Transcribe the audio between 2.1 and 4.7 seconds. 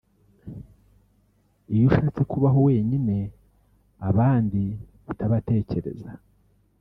kubaho wenyine abandi